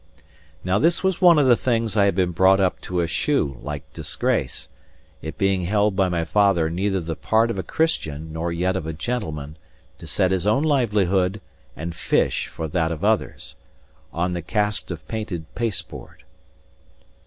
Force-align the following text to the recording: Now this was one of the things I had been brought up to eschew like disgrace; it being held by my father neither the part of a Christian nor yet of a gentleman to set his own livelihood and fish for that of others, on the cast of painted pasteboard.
Now 0.63 0.79
this 0.79 1.03
was 1.03 1.21
one 1.21 1.37
of 1.37 1.45
the 1.45 1.55
things 1.55 1.95
I 1.95 2.05
had 2.05 2.15
been 2.15 2.31
brought 2.31 2.59
up 2.59 2.81
to 2.81 3.01
eschew 3.03 3.59
like 3.61 3.93
disgrace; 3.93 4.67
it 5.21 5.37
being 5.37 5.65
held 5.65 5.95
by 5.95 6.09
my 6.09 6.25
father 6.25 6.71
neither 6.71 6.99
the 6.99 7.15
part 7.15 7.51
of 7.51 7.59
a 7.59 7.61
Christian 7.61 8.33
nor 8.33 8.51
yet 8.51 8.75
of 8.75 8.87
a 8.87 8.93
gentleman 8.93 9.57
to 9.99 10.07
set 10.07 10.31
his 10.31 10.47
own 10.47 10.63
livelihood 10.63 11.39
and 11.77 11.93
fish 11.93 12.47
for 12.47 12.67
that 12.69 12.91
of 12.91 13.03
others, 13.05 13.55
on 14.11 14.33
the 14.33 14.41
cast 14.41 14.89
of 14.89 15.07
painted 15.07 15.45
pasteboard. 15.53 16.23